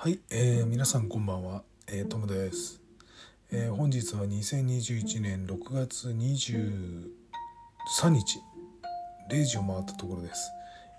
[0.00, 2.80] はい、えー、皆さんこんばんは、えー、トムです、
[3.50, 8.38] えー、本日は2021年6月23日
[9.28, 10.52] 0時を回ったところです、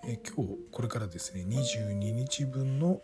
[0.05, 2.99] えー、今日これからですね22日分の、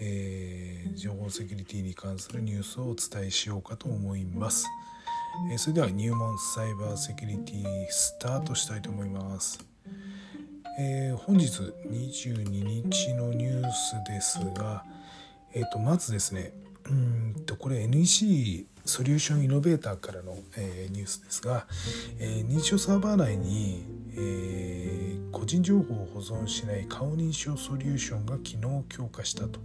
[0.00, 4.66] えー、情報セキュリティに関するニュースをお伝えしようかと思います、
[5.52, 9.64] えー、それでは入門サイバーセキュリティスタートしたいと思います。
[10.78, 11.46] えー、本日
[11.88, 14.84] 22日のニュースですが、
[15.52, 16.52] えー、とまずですね
[16.88, 21.66] うんとこれ NEC ソリューションイノベーターからの、えー、ニュースですが、
[22.18, 29.60] えー、認証サーバー内に、えー、個人情報を保存しない顔認証ソリューションが機能強化したと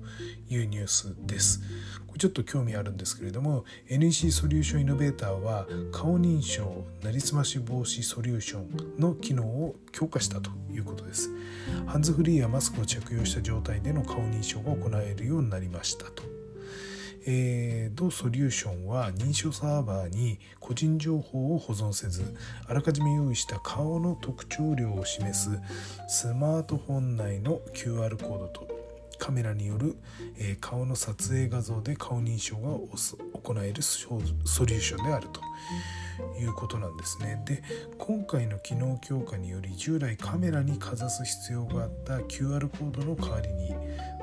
[0.49, 1.61] いうニュースです。
[2.07, 11.29] これちょっと興味あるんですけれども NEC ソリューションイノベーターは顔認証なりすまし防止ソリューションの機能を強化したということです。
[11.87, 16.34] ハンズフリーやマスクを着用した状態での顔認証が行えるようになりましたと。
[17.27, 22.35] え、同ソリューションは認証サーバーに個人情報を保存せず
[22.67, 25.59] あらかじめ用意した顔の特徴量を示す
[26.07, 28.75] スマートフォン内の QR コードと
[29.17, 29.95] カメラによる、
[30.37, 32.77] え、顔の撮影画像で顔認証が
[33.33, 34.19] 行えるソ
[34.65, 35.41] リューションであると
[36.39, 37.41] いうことなんですね。
[37.45, 37.63] で
[37.97, 43.73] 今回の機能強化により従来カメラにかざす必要があった QR コードの代わりに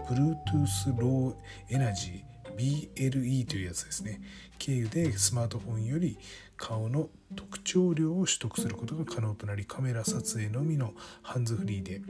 [0.09, 1.35] Bluetooth Low
[1.71, 2.23] Energy
[2.57, 4.21] BLE というやつですね。
[4.59, 6.19] 経由でスマートフォンより
[6.57, 10.93] 顔の特徴量を取得することが可能となりカメラ撮影のみの
[11.23, 12.03] ハンズフリーで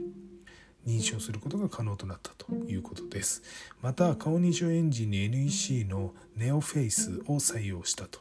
[0.86, 3.42] 認証することが可能となったということです。
[3.80, 8.20] また顔認証エンジンに NEC の NeoFace を採用したと、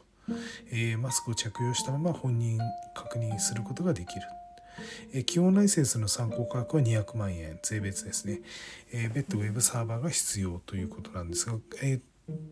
[0.70, 2.58] えー、マスクを着用したまま本人
[2.94, 4.22] 確認することができる。
[5.12, 7.58] え基本ライセンスの参考価格は200万円。
[7.62, 8.40] 税別ですね、
[8.92, 12.00] え、別途ウェブサーバーが必要ということなんですが、えー、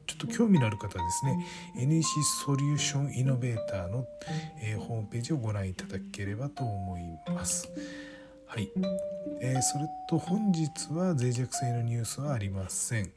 [0.06, 1.46] ちょっと興味のある方はですね
[1.76, 2.04] NEC
[2.44, 4.06] ソリューションイノベーターの、
[4.62, 7.70] えー、ホームページをご覧いただければと思います。
[8.46, 8.68] はい、
[9.40, 13.12] えー、それと本日は脆弱性のニュースはありません。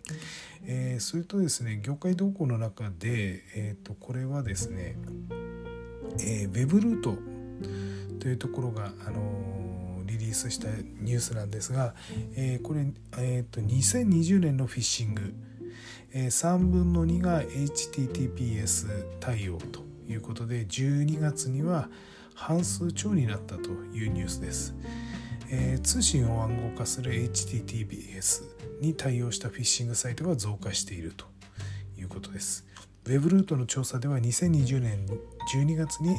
[0.65, 4.95] えー、それとですね業界動向の中で、えーと、これはですね、
[6.19, 7.17] えー、ウェブルート
[8.19, 10.67] というところが、あのリリースした
[11.01, 11.95] ニュースなんですが、
[12.35, 12.85] えこれ、
[13.17, 15.33] えーと2020年のフィッシング
[16.13, 21.89] 3分の2が HTTPS 対応ということで12月には
[22.35, 24.75] 半数超になったというニュースです、
[25.49, 28.43] えー、通信を暗号化する HTTPS
[28.79, 31.25] に対応したフィッシングサイトが増加していると
[31.97, 32.65] いうことです。
[33.07, 35.05] Web ルートの調査では2020年
[35.53, 36.15] 12月に、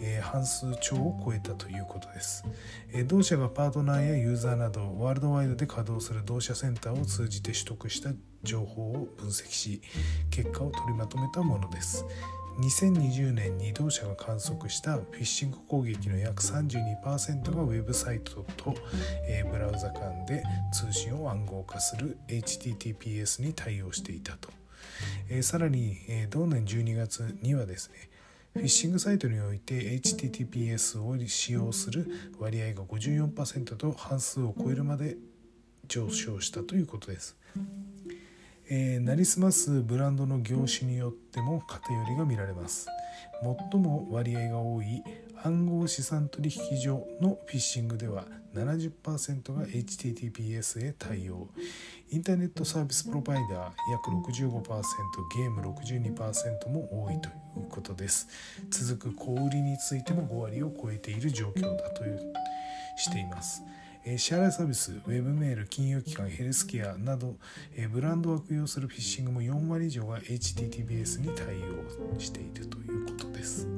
[0.00, 2.44] えー、半数超を超えたということです、
[2.92, 8.10] えー、同社がパートナーやユーザーなどワールドワイドで稼働する同社センターを通じて取得した
[8.42, 9.82] 情報を分析し
[10.30, 12.04] 結果を取りまとめたものです。
[12.58, 18.74] 2020年に同社が観測したフィッシング攻撃の約32%がウェブサイトと、
[19.28, 24.50] え、ブラウザ間で通信を暗号化する HTTPS に対応していたと、
[25.30, 28.10] え、さらに、え、同年12月にはですね
[28.54, 32.06] フィッシングサイトにおいて HTTPS を使用する
[32.38, 35.16] 割合が54%と半数を超えるまで
[35.86, 37.36] 上昇したということです。
[38.70, 42.86] えー、なりすますブランドの業種によっても偏りが見られます
[43.72, 45.02] 最も割合が多い
[45.42, 51.48] 暗号資産取引所のフィッシングでは70%が HTTPS へ対応
[52.10, 54.82] インターネットサービスプロバイダー約65%
[55.36, 57.32] ゲーム62%も多いとい
[57.62, 58.28] うことです
[58.70, 62.20] 続く小売りについても5割を超えている状況だという
[62.96, 63.62] しています
[64.16, 67.36] 支払いサービス、ウェブメール、金融機関、ヘルスケアなど、
[67.90, 73.77] ブランドを悪用するフィッシングも4割以上が HTTPS に対応しているということです。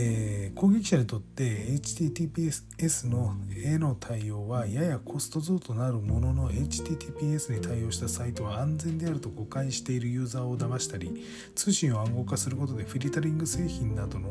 [0.00, 11.24] えー、攻撃者にとって HTTPS のへの対応はややコスト増となるものの HTTPS に対応したサイトは安全であると誤解しているユーザーを騙したり
[11.56, 14.30] 通信を暗号化することでフィルタリング製品などの、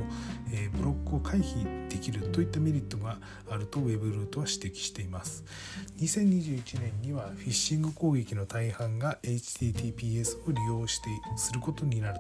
[0.53, 3.17] えー、ブロックを回避できるといったメリットが
[3.49, 5.43] あると Web ルートは指摘しています。
[5.99, 12.19] 2021年にはフィッシング攻撃の大半が HTTPS を利用してすることになる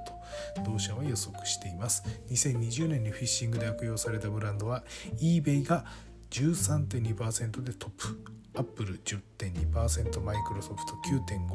[0.55, 2.03] と同社は予測しています。
[2.29, 4.83] 2020年にフィッシングで悪用されたブランドは
[5.21, 5.85] eBay が
[6.31, 8.83] 13.2%でトップアップ。
[8.83, 10.93] ル10.2%マイクロソフト
[11.33, 11.47] 9.5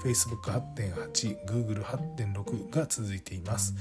[0.00, 3.74] フェイスブック8.8グーグル8.6が続いています。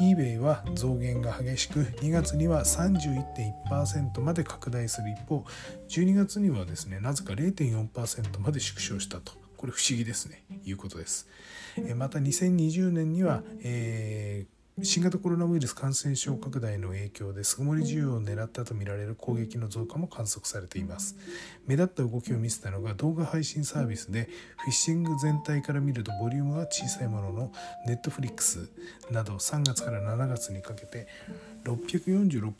[0.00, 5.44] eBay は増減が激しく2月には31.1%まで拡大する一方
[5.88, 9.32] 12月にはですねなぜか0.4%まで縮小したと。
[9.56, 10.44] これ不思議ですね。
[10.64, 11.28] いうことです。
[11.96, 21.16] また2020年には、えー新型コロナウイルス感染症拡大の影響で巣ごもり需要を狙ったとみられる攻撃の増加も観測されています。
[21.66, 24.28] 目立った動きを見せたのが動画配信サービスで
[24.58, 27.52] フィッシング全体から見るとボリュームは小さいものの
[27.86, 28.70] ネットフリックス
[29.10, 31.08] など3月から7月にかけて
[31.64, 32.52] 646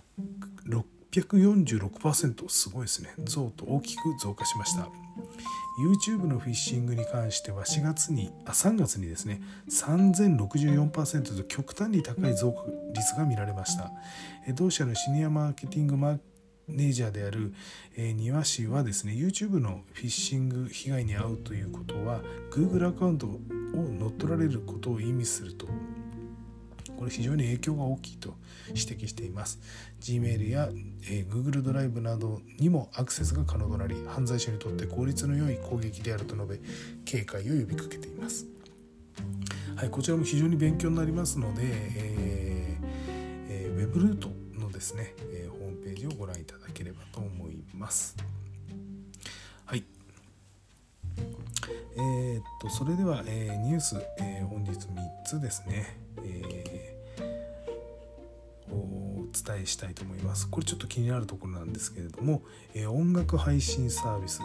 [1.21, 3.13] 646%すごいですね。
[3.19, 4.89] 増と大きく増加しました。
[5.79, 9.41] YouTube のフィッシングに関しては4月にあ3月にですね。
[9.71, 13.93] 3064%と極端に高い増加率が見られました。
[14.55, 16.19] 同社のシニアマーケティングマ
[16.69, 17.55] ネージャーである、
[17.97, 22.21] えー、庭師はですね YouTube のフィッシング被害に遭うということは
[22.51, 23.41] Google アカウントを
[23.75, 25.67] 乗っ取られることを意味すると。
[26.99, 28.35] これ非常に影響が大きいと
[28.69, 29.61] 指摘しています
[30.01, 30.69] Gmail や、
[31.09, 36.61] えー、Google ドライブなどにもアクセスが可能となり犯罪者にとって効率の良い攻撃であると述べ
[37.05, 38.47] 警戒を呼びかけています
[39.77, 42.87] はい、こちらも非常に勉強になりますので、えー
[43.49, 44.29] えー、ウェブルート
[44.59, 48.17] のですね、えー、ホームページをご覧いただければと思います。
[49.65, 49.85] はい。
[51.97, 56.08] えー、っとそれでは、えー、ニュース、えー、本日3つですね。
[56.25, 60.49] えー、お伝えしたいと思います。
[60.49, 62.43] これちょっと気になるところなんですけれども、
[62.75, 64.41] えー、音楽配信サービス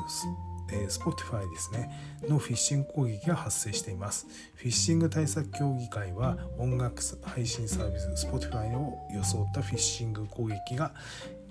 [0.71, 1.89] えー、Spotify ですね
[2.27, 10.93] のフィッシング攻撃が発生していますフィッシング対策協議会は音楽配信サービス Spotify を装ったフィッシング攻撃が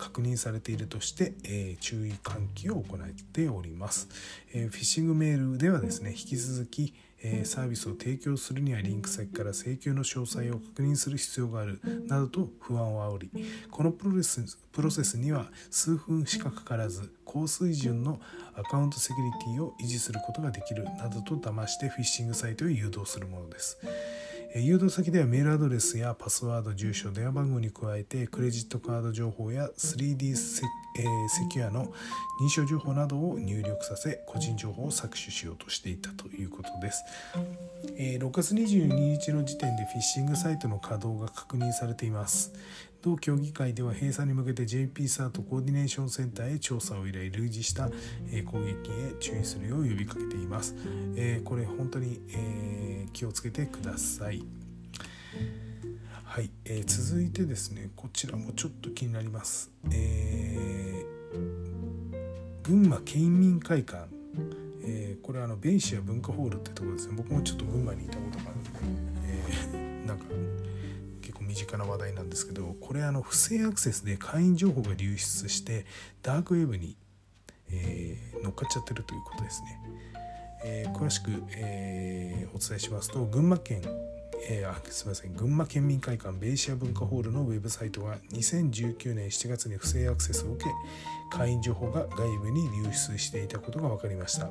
[0.02, 4.08] 確認されているとして、えー、注意喚起を行っております、
[4.52, 6.92] えー、フィッシングメールではですね引き続き
[7.24, 18.20] えサービスを提供するにはリンク先から請求の詳細を確認する必要があるなどと不安を煽りこのプロセスプロセスには数分しかかからず高水準の
[18.56, 23.78] アカウントセキュリティを維持することができるなどと騙してフィッシングサイトへ誘導するものです。
[24.54, 30.62] 誘導先ではメールアドレスやパスワード住所電話番号に加えてクレジットカード情報や 3D セ,、
[30.98, 31.86] えー、セキュアの
[32.38, 37.02] 認証情報などを入力させ個人情報を搾取しようとしていたということです、
[37.96, 42.52] えー、6月22日の時点でフィッシングサイトの稼働が確認されています。
[43.02, 47.90] 同協議会では閉鎖に向けて JP サートコーディネーションセンターへ調査を依頼類似した
[48.46, 50.76] 攻撃へ注意するよう呼びかけています。
[51.16, 54.44] えこれ本当に、え気をつけてください。
[56.24, 59.70] はい、えー、続いてですねこちらもちょっと気になります。
[59.90, 64.06] えー、群馬県民会館、
[64.84, 69.11] えー、これはあのベイシア文化ホールってところですね僕もちょっと群馬にいたことがあるんで、
[71.72, 75.86] 身近な話題なんですけどこれあの不正アクセスで会員情報が流出して
[76.22, 76.96] ダークウェブに、
[77.70, 79.80] えー、乗っかっちゃってるということですね。
[80.64, 83.82] えー、詳しく、えー、お伝えしますと群馬県
[84.48, 90.70] えー、あすみません群馬県民会館ベイシア文化ホールのウェブサイトは2019年7月に不正アクセスを受け
[91.30, 94.50] 会員情報が外部に流出していたことが分かりました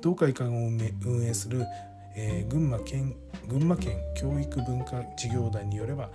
[0.00, 1.64] 同会館を運営する
[2.20, 3.14] えー、群馬県
[3.46, 6.10] 群馬県教育文化事業団によれば、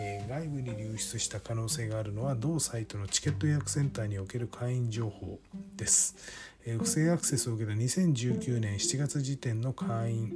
[0.00, 5.40] えー、外部に流出した可能性があるのは同サイトのチケット予約センターにおける会員情報
[5.76, 6.16] です、
[6.64, 10.32] えー、不正アクセスを受けた2019年7月時点の会員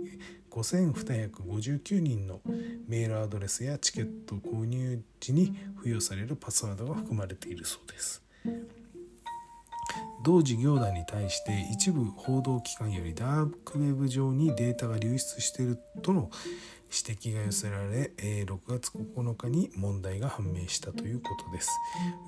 [0.50, 2.40] 5259人の
[2.88, 8.22] メールアドレスやチケット購入時に付与されるパスワードが含まれているそうです。
[10.24, 16.30] 同事業団に対して一部報道機関よりダークウェブ上にデータが流出しているとの
[16.92, 21.70] 指摘が寄せられ、え6月9日に問題が判明したということです。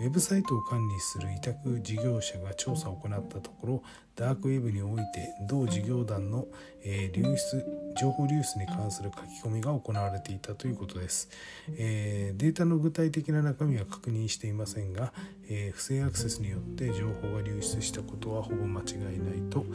[0.01, 3.83] ウェブサイトを管理する委託事業者が調査を行ったところ、
[4.17, 6.47] ダークウェブにおいて同事業団の、
[6.83, 11.29] え流出情報流出に関する書き込みが行われていたということです。
[11.77, 15.13] え、データの具体的な中身は確認していませんが、
[15.49, 19.67] え、不正アクセスによって情報が流出したことはほぼ間違いないと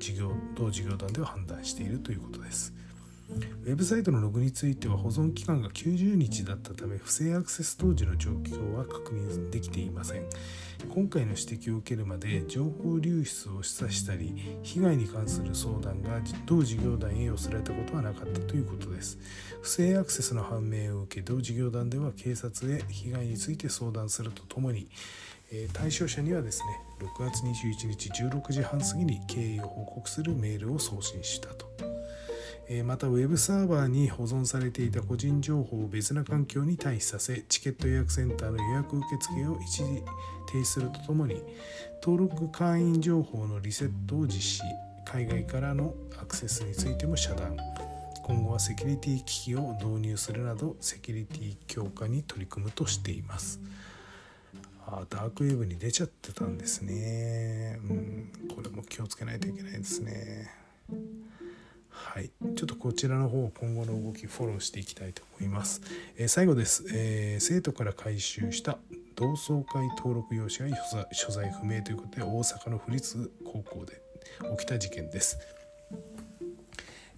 [0.00, 2.74] 事業同事業団では判断しているということです。
[3.28, 10.22] ウェブサイトのログについては保存期間が90日だったため不正アクセス当時の状況は確認できていません
[10.88, 19.18] 今回の指摘を受けるまで情報流出を示唆したり被害に関する相談が同事業団へ寄せられたことはなかったということです
[19.60, 24.88] 不正アクセスの判明を受け同事業団では警察へ被害について相談するとともに、
[25.72, 26.66] 対象者にはですね
[27.00, 31.66] 6月21日16時半過ぎに経緯を報告するメールを送信したと。
[32.84, 40.02] またウェブサーバーに保存されていた個人情報を別な環境に退避させチケット予約センターの予約受付を一時
[40.50, 41.42] 停止するとともに
[42.02, 44.62] 登録会員情報のリセットを実施。
[45.06, 47.56] 海外からのアクセスについても遮断。
[48.24, 53.60] 今後はセキュリティ機器を導入するなどセキュリティ強化に取り組むとしています。
[54.84, 57.78] あダークウェブに出ちゃってたんですね。
[57.88, 58.32] うん。
[58.54, 60.50] これも気をつけないといけないですね。
[61.96, 65.80] はい、ちょっとこちらの方今後の動きフォローしていきたいと思います。
[66.16, 68.78] えー、最後です、えー、生徒から回収した
[69.14, 70.76] 同窓会登録用紙が
[71.12, 74.02] 所在不明ということで大阪の府立高校で
[74.58, 75.38] 起きた事件です。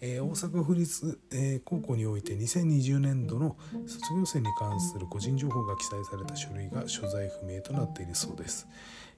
[0.00, 3.56] えー、大阪府立、えー、高校において2020年度の
[3.86, 8.68] 卒業生に関する個人情報が記載された書類が所在不明となっているそうです。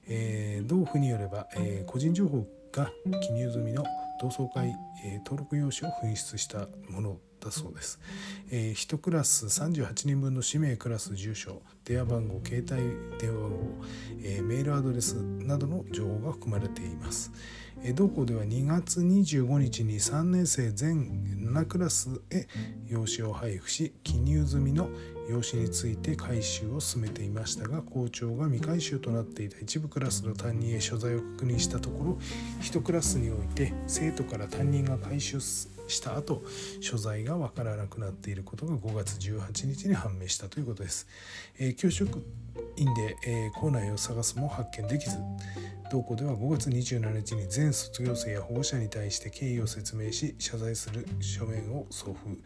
[0.07, 2.91] えー、同府によれば、え個人情報が
[3.21, 3.83] 記入済みの
[4.21, 7.99] 同窓会、え登録用紙を紛失したものだそうです、
[8.51, 13.57] えー、1クラス38人分の氏名クラス住所電話番号携帯電話番号、
[14.21, 17.31] えー、メールアドレスなどの情報が含まれています、
[17.83, 21.23] えー、同校では2月25日に3年生全
[21.53, 22.47] 7クラスへ
[22.87, 24.89] 用紙を配布し記入済みの
[25.29, 32.17] 用紙について回収を進めていましたが校長が未回収となっていた一部クラスの担任へ所在を確認したところ
[32.61, 36.41] 1クラスにおいて生徒から担任が回収した後
[36.79, 41.07] 所在が分からなくなっていることが5月18日に判明したということです。
[41.59, 42.23] えー、教職
[42.77, 45.17] 員で、えー、校内を探すも発見できず
[45.91, 52.41] 同校では5月27日に全卒業生や保護者に対して経緯を説明し謝罪する書面を送付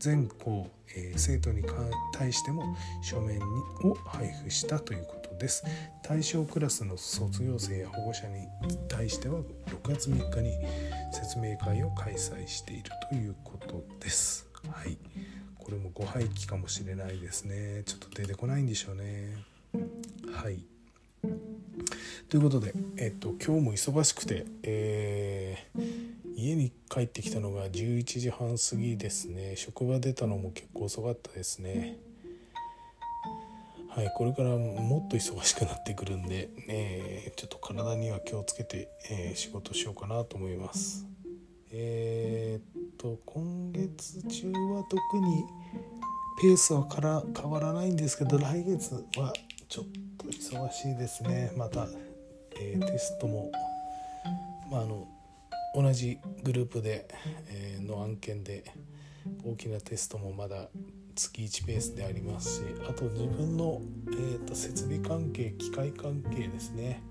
[0.00, 1.62] 全校、えー、生徒に
[2.12, 3.40] 対しても書面
[3.84, 5.64] を配布したということです。
[6.02, 8.48] 対象クラスの卒業生や保護者に
[8.88, 10.58] 対しては6月3日に
[11.12, 14.48] 説明会を開催しているということです。
[14.72, 14.98] はい。
[15.56, 17.84] これもご廃棄かもしれないですね。
[17.86, 19.36] ちょっと出てこないんでしょうね。
[20.32, 20.77] はい。
[22.28, 29.54] ということで、えっと、今日も忙しくて、えー、家に帰ってきたのが11時半過ぎですね。
[29.56, 31.96] 職場出たのも結構遅かったですね。
[33.88, 41.06] はいこれからもっと忙しくなってくるんで、えー、ちょっと体には気をつけて、えー、仕事しようかなと思います。
[41.72, 45.44] えー、っと今月中は特に
[46.42, 49.32] ペースはから変わらないんですけど来月は
[49.68, 49.84] ちょっ
[50.18, 51.52] と忙しいですね。
[51.56, 51.88] また
[52.60, 53.50] えー、テストも、
[54.70, 55.06] まあ、あの
[55.74, 57.08] 同じグループで、
[57.48, 58.64] えー、の案件で
[59.44, 60.68] 大きなテストもまだ
[61.14, 63.80] 月1ペースでありますしあと自分の、
[64.12, 67.02] えーと、設備関係機械関係ですね。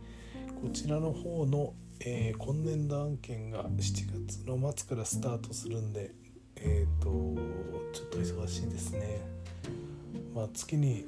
[0.61, 6.11] こちらの方の、えー、今年度案件が7月の末からスタートするんで
[6.55, 7.39] えっ、ー、と
[7.93, 9.21] ちょっと忙しいですね。
[10.33, 11.05] まあ月に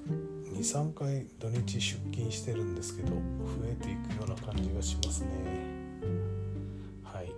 [0.53, 3.15] 23回土日出勤してるんですけど増
[3.65, 5.27] えていくような感じがしますね。
[7.03, 7.31] はい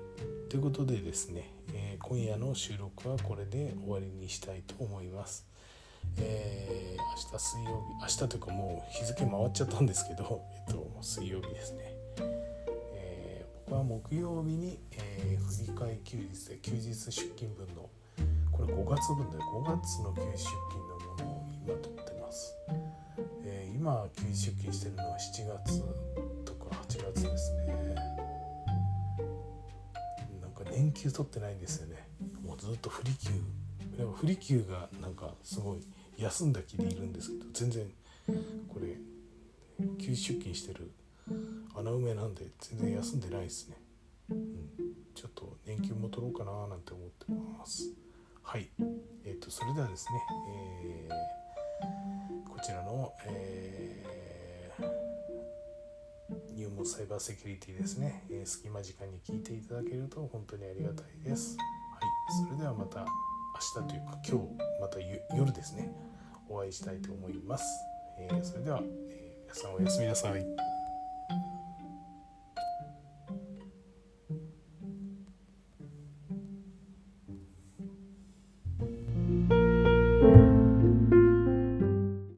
[0.50, 5.46] ということでですね、えー、今夜の収録はこれで終わりにしたいと思います。
[6.18, 11.94] えー、明日水曜日明日というかもう日付回っちゃったんですけど、 えっと、水曜日ですね。
[12.94, 17.90] え、僕は木曜日に、えー、振り替え休日で休日出勤分の
[18.52, 22.56] これ5月分で5月の休日出勤のものを今取ってます。
[23.76, 25.84] 今休日出勤してるのは7月
[26.46, 27.96] とか8月ですね。
[30.42, 32.08] なんか年休取ってないんですよね。
[32.42, 33.32] もうずっと不利休
[33.98, 35.80] でも不利休がなんかすごい
[36.18, 37.92] 休んだ気でいるんですけど全然
[38.70, 38.96] これ
[40.00, 40.92] 休出勤してる
[41.76, 43.78] 穴埋めなんで全然休んでないですね、
[44.30, 44.70] うん、
[45.16, 47.26] ちょっと年休も取ろうかななんて思って
[47.60, 47.90] ます。
[48.42, 48.70] はい。
[49.26, 50.22] えっ、ー、とそれではですね、
[51.10, 51.41] えー
[52.62, 61.58] ちらの、えー、入門サイバーセキュリティですね、えー、隙間時間に聞いていただけると本当にありがたいです。
[61.58, 65.00] はい、それではまた明日というか今日また
[65.36, 65.92] 夜ですね
[66.48, 67.66] お会いしたいと思います。
[68.20, 70.71] えー、それでは、え皆さんおやすみなさい。